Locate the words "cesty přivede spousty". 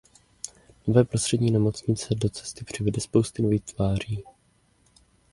2.29-3.41